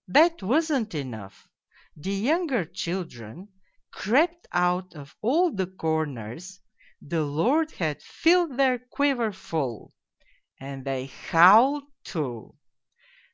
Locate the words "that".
0.18-0.42